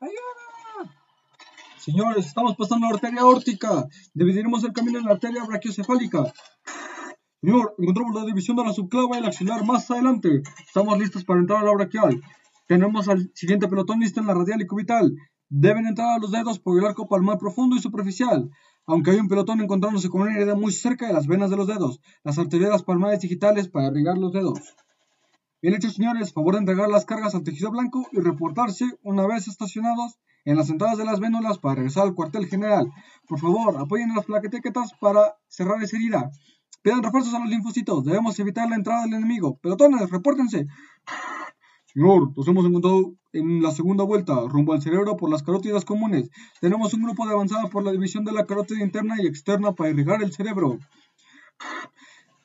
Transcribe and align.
¡Ayuda! 0.00 0.94
Señores, 1.76 2.26
estamos 2.26 2.56
pasando 2.56 2.86
la 2.88 2.94
arteria 2.94 3.26
órtica. 3.26 3.86
Dividiremos 4.14 4.64
el 4.64 4.72
camino 4.72 4.98
en 4.98 5.04
la 5.04 5.12
arteria 5.12 5.44
brachiocefálica. 5.44 6.32
Señor, 7.42 7.74
encontramos 7.78 8.14
la 8.14 8.24
división 8.24 8.56
de 8.56 8.64
la 8.64 8.72
subclava 8.72 9.16
y 9.16 9.18
el 9.18 9.26
axilar 9.26 9.62
más 9.66 9.90
adelante. 9.90 10.42
Estamos 10.66 10.98
listos 10.98 11.24
para 11.24 11.40
entrar 11.40 11.60
a 11.60 11.66
la 11.66 11.74
braquial. 11.74 12.18
Tenemos 12.66 13.08
al 13.08 13.30
siguiente 13.34 13.68
pelotón 13.68 14.00
listo 14.00 14.20
en 14.20 14.26
la 14.26 14.32
radial 14.32 14.62
y 14.62 14.66
cubital. 14.66 15.14
Deben 15.50 15.86
entrar 15.86 16.14
a 16.14 16.18
los 16.18 16.30
dedos 16.30 16.58
por 16.60 16.78
el 16.78 16.86
arco 16.86 17.06
palmar 17.06 17.36
profundo 17.36 17.76
y 17.76 17.80
superficial. 17.80 18.50
Aunque 18.86 19.10
hay 19.10 19.18
un 19.18 19.28
pelotón 19.28 19.60
encontrándose 19.60 20.08
con 20.08 20.22
una 20.22 20.34
herida 20.34 20.54
muy 20.54 20.72
cerca 20.72 21.08
de 21.08 21.12
las 21.12 21.26
venas 21.26 21.50
de 21.50 21.56
los 21.58 21.66
dedos, 21.66 22.00
las 22.24 22.38
arterias 22.38 22.82
palmares 22.84 23.20
digitales 23.20 23.68
para 23.68 23.88
irrigar 23.88 24.16
los 24.16 24.32
dedos. 24.32 24.60
Bien 25.62 25.74
hecho, 25.74 25.90
señores, 25.90 26.32
favor 26.32 26.54
de 26.54 26.60
entregar 26.60 26.88
las 26.88 27.04
cargas 27.04 27.34
al 27.34 27.42
tejido 27.42 27.70
blanco 27.70 28.06
y 28.12 28.20
reportarse 28.20 28.86
una 29.02 29.26
vez 29.26 29.46
estacionados 29.46 30.18
en 30.46 30.56
las 30.56 30.70
entradas 30.70 30.96
de 30.96 31.04
las 31.04 31.20
vénulas 31.20 31.58
para 31.58 31.74
regresar 31.74 32.04
al 32.04 32.14
cuartel 32.14 32.46
general. 32.46 32.90
Por 33.28 33.38
favor, 33.38 33.76
apoyen 33.76 34.14
las 34.14 34.24
plaquetequetas 34.24 34.94
para 34.98 35.36
cerrar 35.48 35.82
esa 35.82 35.98
herida. 35.98 36.30
Pidan 36.80 37.02
refuerzos 37.02 37.34
a 37.34 37.40
los 37.40 37.50
linfocitos. 37.50 38.06
Debemos 38.06 38.38
evitar 38.38 38.70
la 38.70 38.76
entrada 38.76 39.02
del 39.02 39.12
enemigo. 39.12 39.58
Pelotones, 39.58 40.08
repórtense. 40.08 40.66
Señor, 41.92 42.32
nos 42.34 42.48
hemos 42.48 42.64
encontrado 42.64 43.12
en 43.34 43.62
la 43.62 43.70
segunda 43.70 44.04
vuelta, 44.04 44.40
rumbo 44.48 44.72
al 44.72 44.80
cerebro 44.80 45.18
por 45.18 45.28
las 45.28 45.42
carótidas 45.42 45.84
comunes. 45.84 46.30
Tenemos 46.62 46.94
un 46.94 47.02
grupo 47.02 47.26
de 47.26 47.34
avanzada 47.34 47.68
por 47.68 47.84
la 47.84 47.92
división 47.92 48.24
de 48.24 48.32
la 48.32 48.46
carótida 48.46 48.82
interna 48.82 49.16
y 49.18 49.26
externa 49.26 49.74
para 49.74 49.90
irrigar 49.90 50.22
el 50.22 50.32
cerebro. 50.32 50.78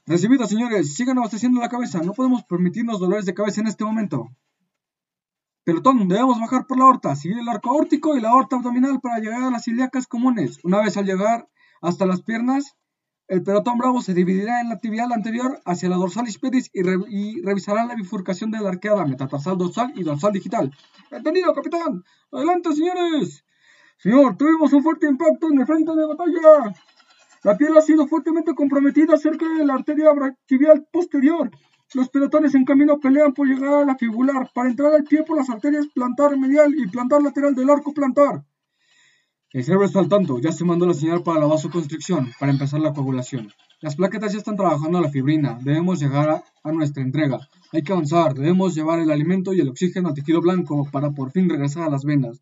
Recibido, 0.08 0.46
señores. 0.46 0.94
Sigan 0.96 1.18
abasteciendo 1.18 1.60
la 1.60 1.70
cabeza. 1.70 2.00
No 2.02 2.14
podemos 2.14 2.44
permitirnos 2.44 3.00
dolores 3.00 3.26
de 3.26 3.34
cabeza 3.34 3.62
en 3.62 3.68
este 3.68 3.84
momento. 3.84 4.30
Pelotón, 5.64 6.08
debemos 6.08 6.40
bajar 6.40 6.68
por 6.68 6.78
la 6.78 6.86
aorta, 6.86 7.16
seguir 7.16 7.40
el 7.40 7.50
arco 7.50 7.72
aórtico 7.72 8.16
y 8.16 8.22
la 8.22 8.30
aorta 8.30 8.56
abdominal 8.56 9.02
para 9.02 9.18
llegar 9.18 9.42
a 9.42 9.50
las 9.50 9.68
ilíacas 9.68 10.06
comunes. 10.06 10.60
Una 10.64 10.80
vez 10.80 10.96
al 10.96 11.06
llegar 11.06 11.50
hasta 11.82 12.06
las 12.06 12.22
piernas, 12.22 12.76
el 13.28 13.42
pelotón 13.42 13.80
bravo 13.80 14.00
se 14.02 14.14
dividirá 14.14 14.62
en 14.62 14.70
la 14.70 14.78
tibial 14.78 15.12
anterior 15.12 15.60
hacia 15.66 15.90
la 15.90 15.96
dorsal 15.96 16.28
pedis 16.40 16.70
y, 16.72 16.82
y, 17.10 17.42
revisará 17.42 17.84
la 17.86 17.96
bifurcación 17.96 18.52
de 18.52 18.60
la 18.60 18.70
arqueada 18.70 19.08
metatarsal 19.08 19.58
dorsal 19.58 19.92
y 19.96 20.04
dorsal 20.04 20.34
digital. 20.34 20.72
¡Entendido, 21.10 21.52
capitán! 21.56 22.04
¡Adelante, 22.32 22.72
señores! 22.76 23.44
Señor, 23.98 24.38
tuvimos 24.38 24.72
un 24.72 24.84
fuerte 24.84 25.08
impacto 25.08 25.48
en 25.50 25.60
el 25.62 25.66
frente 25.66 25.96
de 25.96 26.06
batalla. 26.06 26.76
La 27.46 27.56
piel 27.56 27.78
ha 27.78 27.82
sido 27.82 28.08
fuertemente 28.08 28.56
comprometida 28.56 29.18
cerca 29.18 29.48
de 29.48 29.64
la 29.64 29.76
arteria 29.76 30.10
tibial 30.48 30.88
posterior. 30.92 31.52
Los 31.94 32.10
pelotones 32.10 32.56
en 32.56 32.66
camino 32.66 33.00
pelean 33.00 33.36
por 33.36 33.48
llegar 33.48 33.72
a 33.72 33.86
la 33.86 33.96
fibular 33.96 34.50
para 34.52 34.68
entrar 34.68 34.92
al 34.96 35.04
pie 35.04 35.22
por 35.22 35.38
las 35.38 35.52
arterias 35.52 35.86
plantar 35.94 36.36
medial 36.40 36.74
y 36.76 36.88
plantar 36.88 37.22
lateral 37.22 37.54
del 37.54 37.70
arco 37.70 37.94
plantar. 37.94 38.44
El 39.52 39.64
cerebro 39.64 39.86
está 39.86 40.00
al 40.00 40.10
tanto, 40.10 40.40
ya 40.40 40.52
se 40.52 40.66
mandó 40.66 40.88
la 40.88 40.96
señal 40.96 41.22
para 41.22 41.40
la 41.40 41.46
vasoconstricción, 41.46 42.32
para 42.40 42.52
empezar 42.52 42.80
la 42.80 42.94
coagulación. 42.94 43.52
Las 43.80 43.96
plaquetas 43.96 44.32
ya 44.34 44.40
están 44.40 44.58
trabajando 44.58 44.98
a 44.98 45.02
la 45.02 45.10
fibrina, 45.12 45.60
debemos 45.62 46.00
llegar 46.00 46.28
a, 46.28 46.44
a, 46.64 46.72
nuestra 46.72 47.04
entrega. 47.04 47.48
Hay 47.72 47.84
que 47.84 47.94
avanzar, 47.94 48.34
debemos 48.34 48.74
llevar 48.74 49.02
el 49.02 49.12
alimento 49.12 49.54
y 49.54 49.60
el 49.60 49.70
oxígeno 49.70 50.10
al 50.10 50.16
tejido 50.16 50.42
blanco 50.42 50.90
para 50.92 51.12
por 51.12 51.30
fin 51.30 51.48
regresar 51.48 51.84
a 51.84 51.92
las 51.92 52.06
venas. 52.06 52.42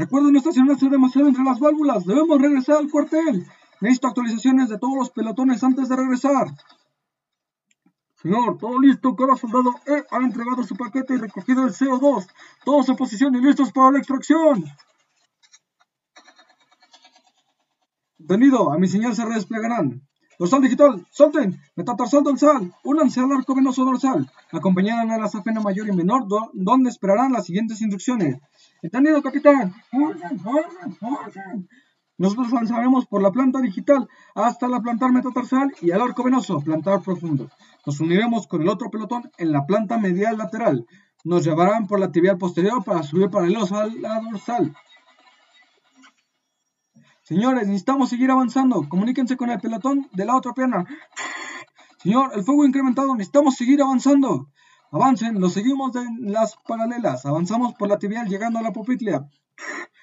Recuerden 0.00 0.32
no 0.32 0.38
estacionarse 0.38 0.88
demasiado 0.88 1.28
entre 1.28 1.44
las 1.44 1.60
válvulas, 1.60 2.06
debemos 2.06 2.40
regresar 2.40 2.76
al 2.78 2.88
cuartel. 2.88 3.46
Necesito 3.82 4.08
actualizaciones 4.08 4.70
de 4.70 4.78
todos 4.78 4.96
los 4.96 5.10
pelotones 5.10 5.62
antes 5.62 5.90
de 5.90 5.96
regresar. 5.96 6.46
Señor, 8.14 8.56
todo 8.56 8.80
listo. 8.80 9.14
Cada 9.14 9.36
soldado 9.36 9.74
E 9.86 10.06
ha 10.10 10.16
entregado 10.24 10.62
su 10.62 10.74
paquete 10.74 11.12
y 11.12 11.18
recogido 11.18 11.66
el 11.66 11.74
CO2. 11.74 12.26
Todos 12.64 12.88
en 12.88 12.96
posición 12.96 13.34
y 13.34 13.42
listos 13.42 13.72
para 13.72 13.90
la 13.90 13.98
extracción. 13.98 14.64
Entendido. 18.18 18.72
A 18.72 18.78
mi 18.78 18.88
señal 18.88 19.14
se 19.14 19.26
redesplegarán. 19.26 20.00
Dorsal 20.40 20.62
digital, 20.62 21.06
salten, 21.10 21.60
metatarsal 21.76 22.22
dorsal, 22.24 22.72
únanse 22.82 23.20
al 23.20 23.30
arco 23.30 23.54
venoso 23.54 23.84
dorsal, 23.84 24.26
acompañarán 24.50 25.10
a 25.10 25.18
la 25.18 25.28
safena 25.28 25.60
mayor 25.60 25.86
y 25.88 25.92
menor, 25.92 26.26
do, 26.28 26.50
donde 26.54 26.88
esperarán 26.88 27.34
las 27.34 27.44
siguientes 27.44 27.82
instrucciones. 27.82 28.40
Entendido, 28.80 29.20
capitán. 29.20 29.74
Nosotros 32.16 32.48
avanzaremos 32.54 33.04
por 33.04 33.20
la 33.20 33.30
planta 33.30 33.60
digital 33.60 34.08
hasta 34.34 34.66
la 34.66 34.80
plantar 34.80 35.12
metatarsal 35.12 35.74
y 35.82 35.90
al 35.90 36.00
arco 36.00 36.24
venoso, 36.24 36.58
plantar 36.60 37.02
profundo. 37.02 37.50
Nos 37.84 38.00
uniremos 38.00 38.46
con 38.46 38.62
el 38.62 38.70
otro 38.70 38.90
pelotón 38.90 39.30
en 39.36 39.52
la 39.52 39.66
planta 39.66 39.98
medial 39.98 40.38
lateral. 40.38 40.86
Nos 41.22 41.44
llevarán 41.44 41.86
por 41.86 42.00
la 42.00 42.12
tibial 42.12 42.38
posterior 42.38 42.82
para 42.82 43.02
subir 43.02 43.28
paralelos 43.28 43.72
a 43.72 43.88
la 43.88 44.20
dorsal. 44.20 44.74
Señores, 47.30 47.68
necesitamos 47.68 48.10
seguir 48.10 48.28
avanzando. 48.32 48.88
Comuníquense 48.88 49.36
con 49.36 49.50
el 49.50 49.60
pelotón 49.60 50.08
de 50.12 50.24
la 50.24 50.34
otra 50.34 50.52
pierna. 50.52 50.84
Señor, 52.02 52.32
el 52.34 52.42
fuego 52.42 52.64
incrementado. 52.64 53.14
Necesitamos 53.14 53.54
seguir 53.54 53.80
avanzando. 53.80 54.48
Avancen, 54.90 55.40
los 55.40 55.52
seguimos 55.52 55.94
en 55.94 56.32
las 56.32 56.56
paralelas. 56.66 57.24
Avanzamos 57.26 57.74
por 57.74 57.88
la 57.88 58.00
tibial 58.00 58.26
llegando 58.26 58.58
a 58.58 58.62
la 58.62 58.72
pupitlia. 58.72 59.28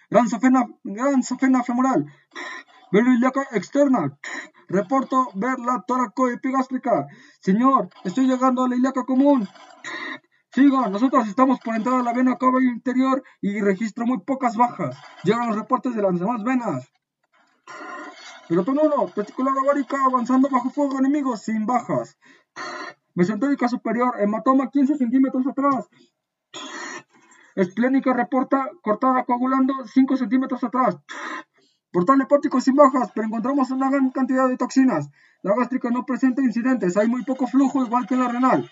Gran 0.09 0.29
safena, 0.29 0.69
gran 0.85 1.21
safena 1.21 1.63
femoral. 1.63 2.05
Ver 2.93 3.05
ilíaca 3.05 3.45
externa. 3.51 4.17
Reporto 4.69 5.27
ver 5.35 5.59
la 5.59 5.83
toracoepigástrica. 5.85 7.07
Señor, 7.41 7.89
estoy 8.05 8.25
llegando 8.25 8.63
a 8.63 8.69
la 8.69 8.77
ilíaca 8.77 9.03
común. 9.03 9.49
Siga, 10.53 10.87
nosotros 10.87 11.27
estamos 11.27 11.59
por 11.59 11.75
entrar 11.75 11.99
a 11.99 12.03
la 12.03 12.13
vena 12.13 12.37
cava 12.37 12.63
interior 12.63 13.21
y 13.41 13.59
registro 13.59 14.05
muy 14.05 14.19
pocas 14.19 14.55
bajas. 14.55 14.97
Llegan 15.25 15.47
los 15.47 15.57
reportes 15.57 15.93
de 15.93 16.01
las 16.01 16.17
demás 16.17 16.41
venas. 16.45 16.89
Pelotón 18.47 18.79
1, 18.81 19.11
testicular 19.13 19.57
ovárica 19.57 19.97
avanzando 20.05 20.47
bajo 20.49 20.69
fuego 20.69 20.97
enemigo 20.99 21.35
sin 21.35 21.65
bajas. 21.65 22.17
Mesentérica 23.13 23.67
superior, 23.67 24.13
hematoma 24.21 24.69
15 24.69 24.95
centímetros 24.95 25.45
atrás. 25.47 25.89
Esplénica 27.55 28.13
reporta 28.13 28.69
cortada 28.81 29.25
coagulando 29.25 29.73
5 29.85 30.15
centímetros 30.15 30.63
atrás. 30.63 30.97
Portal 31.91 32.21
hepático 32.21 32.61
sin 32.61 32.75
bajas, 32.75 33.11
pero 33.13 33.27
encontramos 33.27 33.69
una 33.71 33.89
gran 33.89 34.11
cantidad 34.11 34.47
de 34.47 34.55
toxinas. 34.55 35.09
La 35.41 35.53
gástrica 35.53 35.89
no 35.89 36.05
presenta 36.05 36.41
incidentes, 36.41 36.95
hay 36.95 37.07
muy 37.09 37.23
poco 37.25 37.47
flujo 37.47 37.83
igual 37.83 38.07
que 38.07 38.15
la 38.15 38.29
renal. 38.29 38.69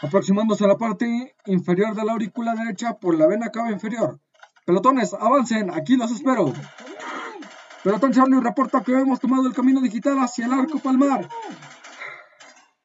Aproximándose 0.00 0.64
a 0.64 0.68
la 0.68 0.78
parte 0.78 1.34
inferior 1.46 1.94
de 1.94 2.04
la 2.04 2.12
aurícula 2.12 2.54
derecha 2.54 2.94
por 2.94 3.18
la 3.18 3.26
vena 3.26 3.50
cava 3.50 3.72
inferior. 3.72 4.20
Pelotones, 4.64 5.12
avancen, 5.12 5.70
aquí 5.70 5.96
los 5.96 6.10
espero. 6.10 6.52
Pelotón 7.84 8.12
Charlie 8.12 8.40
reporta 8.40 8.82
que 8.82 8.92
hemos 8.92 9.20
tomado 9.20 9.46
el 9.46 9.52
camino 9.52 9.82
digital 9.82 10.18
hacia 10.20 10.46
el 10.46 10.54
arco 10.54 10.78
palmar, 10.78 11.28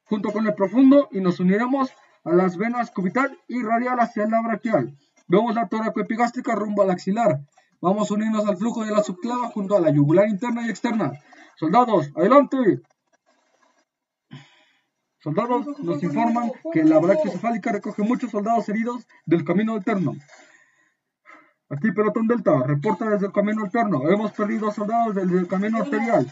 junto 0.04 0.30
con 0.30 0.46
el 0.46 0.52
profundo, 0.52 1.08
y 1.10 1.22
nos 1.22 1.40
uniremos 1.40 1.90
a 2.22 2.32
las 2.32 2.58
venas 2.58 2.90
cubital 2.90 3.38
y 3.48 3.62
radial 3.62 3.98
hacia 3.98 4.26
la 4.26 4.42
braquial. 4.42 4.98
Vemos 5.26 5.54
la 5.54 5.68
toracoepigástrica 5.68 6.54
rumbo 6.54 6.82
al 6.82 6.90
axilar. 6.90 7.40
Vamos 7.80 8.10
a 8.10 8.14
unirnos 8.14 8.46
al 8.46 8.58
flujo 8.58 8.84
de 8.84 8.90
la 8.90 9.02
subclava 9.02 9.48
junto 9.48 9.74
a 9.74 9.80
la 9.80 9.88
yugular 9.88 10.28
interna 10.28 10.66
y 10.66 10.68
externa. 10.68 11.12
Soldados, 11.56 12.10
adelante. 12.14 12.82
Soldados 15.20 15.78
nos 15.78 16.02
informan 16.02 16.52
que 16.74 16.84
la 16.84 16.98
brachiocefálica 16.98 17.72
recoge 17.72 18.02
muchos 18.02 18.32
soldados 18.32 18.68
heridos 18.68 19.06
del 19.24 19.46
camino 19.46 19.72
alterno. 19.72 20.12
Aquí 21.72 21.92
pelotón 21.92 22.26
delta, 22.26 22.64
reporta 22.66 23.08
desde 23.08 23.26
el 23.26 23.32
camino 23.32 23.62
alterno. 23.62 24.08
Hemos 24.10 24.32
perdido 24.32 24.72
soldados 24.72 25.14
desde 25.14 25.38
el 25.38 25.46
camino 25.46 25.78
arterial. 25.78 26.26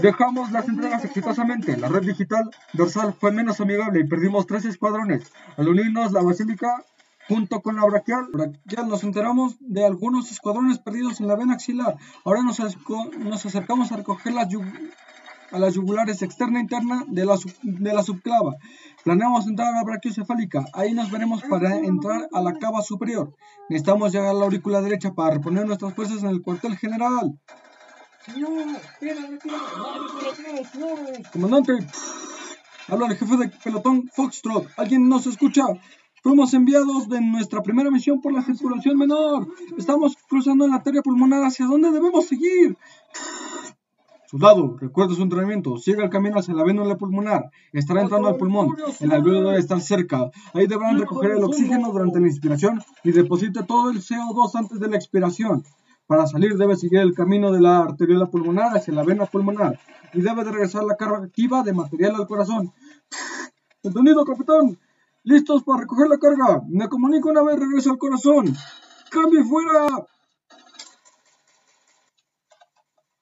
Dejamos 0.00 0.50
las 0.52 0.66
entregas 0.68 1.04
exitosamente. 1.04 1.76
La 1.76 1.88
red 1.88 2.00
digital 2.00 2.50
dorsal 2.72 3.12
fue 3.12 3.30
menos 3.30 3.60
amigable 3.60 4.00
y 4.00 4.08
perdimos 4.08 4.46
tres 4.46 4.64
escuadrones. 4.64 5.30
Al 5.58 5.68
unirnos 5.68 6.12
la 6.12 6.22
basílica 6.22 6.82
junto 7.28 7.60
con 7.60 7.76
la 7.76 7.84
braquial, 7.84 8.28
braquial 8.32 8.88
nos 8.88 9.04
enteramos 9.04 9.56
de 9.60 9.84
algunos 9.84 10.32
escuadrones 10.32 10.78
perdidos 10.78 11.20
en 11.20 11.28
la 11.28 11.36
vena 11.36 11.54
axilar. 11.54 11.96
Ahora 12.24 12.42
nos, 12.42 12.58
nos 13.18 13.46
acercamos 13.46 13.92
a 13.92 13.96
recoger 13.98 14.32
las, 14.32 14.48
a 15.52 15.58
las 15.58 15.74
yugulares 15.74 16.22
externa 16.22 16.58
e 16.58 16.62
interna 16.62 17.04
de 17.08 17.24
la, 17.24 17.36
de 17.62 17.92
la 17.92 18.02
subclava. 18.02 18.56
Planeamos 19.04 19.46
entrar 19.46 19.68
a 19.68 19.76
la 19.76 19.84
brachiocefálica. 19.84 20.64
Ahí 20.72 20.92
nos 20.92 21.10
veremos 21.10 21.42
para 21.42 21.76
entrar 21.76 22.28
a 22.32 22.40
la 22.42 22.54
cava 22.54 22.82
superior. 22.82 23.34
Necesitamos 23.68 24.12
llegar 24.12 24.28
a 24.28 24.34
la 24.34 24.44
aurícula 24.44 24.80
derecha 24.80 25.12
para 25.12 25.34
reponer 25.34 25.66
nuestras 25.66 25.94
fuerzas 25.94 26.22
en 26.22 26.30
el 26.30 26.42
cuartel 26.42 26.76
general. 26.76 27.38
Comandante, 31.32 31.78
habla 32.88 33.06
el 33.06 33.16
jefe 33.16 33.36
de 33.36 33.48
pelotón 33.64 34.08
Foxtrot. 34.14 34.68
¿Alguien 34.76 35.08
nos 35.08 35.26
escucha? 35.26 35.64
Fuimos 36.22 36.52
enviados 36.52 37.08
de 37.08 37.20
nuestra 37.22 37.62
primera 37.62 37.90
misión 37.90 38.20
por 38.20 38.34
la 38.34 38.42
circulación 38.42 38.98
menor. 38.98 39.48
Estamos 39.78 40.16
cruzando 40.28 40.68
la 40.68 40.76
arteria 40.76 41.00
pulmonar. 41.00 41.42
¿Hacia 41.44 41.64
dónde 41.64 41.90
debemos 41.90 42.26
seguir? 42.26 42.76
Soldado, 44.30 44.76
recuerda 44.78 45.16
su 45.16 45.22
entrenamiento. 45.22 45.76
Siga 45.76 46.04
el 46.04 46.08
camino 46.08 46.38
hacia 46.38 46.54
la 46.54 46.62
vénula 46.62 46.96
pulmonar. 46.96 47.50
Estará 47.72 48.02
entrando 48.02 48.28
al 48.28 48.36
pulmón. 48.36 48.76
El 49.00 49.10
alveolo 49.10 49.48
debe 49.48 49.58
estar 49.58 49.80
cerca. 49.80 50.30
Ahí 50.54 50.68
deberán 50.68 51.00
recoger 51.00 51.32
el 51.32 51.42
oxígeno 51.42 51.90
durante 51.90 52.20
la 52.20 52.28
inspiración 52.28 52.80
y 53.02 53.10
deposite 53.10 53.64
todo 53.64 53.90
el 53.90 54.00
CO2 54.00 54.54
antes 54.54 54.78
de 54.78 54.86
la 54.86 54.94
expiración. 54.94 55.64
Para 56.06 56.28
salir 56.28 56.56
debe 56.56 56.76
seguir 56.76 57.00
el 57.00 57.12
camino 57.12 57.50
de 57.50 57.60
la 57.60 57.80
arteriola 57.80 58.26
pulmonar 58.26 58.76
hacia 58.76 58.94
la 58.94 59.02
vena 59.02 59.26
pulmonar 59.26 59.80
y 60.14 60.20
debe 60.20 60.44
de 60.44 60.52
regresar 60.52 60.84
la 60.84 60.94
carga 60.94 61.24
activa 61.24 61.64
de 61.64 61.72
material 61.72 62.14
al 62.14 62.28
corazón. 62.28 62.72
Entendido, 63.82 64.24
capitán. 64.24 64.78
Listos 65.24 65.64
para 65.64 65.80
recoger 65.80 66.06
la 66.08 66.18
carga. 66.18 66.62
Me 66.68 66.88
comunico 66.88 67.30
una 67.30 67.42
vez 67.42 67.58
regreso 67.58 67.90
al 67.90 67.98
corazón. 67.98 68.54
¡Cambio 69.10 69.44
fuera! 69.44 70.06